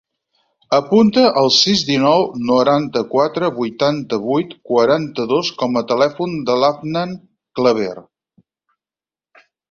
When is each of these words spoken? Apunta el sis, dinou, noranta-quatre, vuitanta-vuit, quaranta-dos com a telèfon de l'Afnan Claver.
Apunta 0.75 1.23
el 1.39 1.49
sis, 1.55 1.81
dinou, 1.89 2.23
noranta-quatre, 2.49 3.49
vuitanta-vuit, 3.57 4.55
quaranta-dos 4.69 5.51
com 5.59 5.77
a 5.81 5.83
telèfon 5.91 6.33
de 6.47 6.55
l'Afnan 6.63 7.13
Claver. 7.61 7.93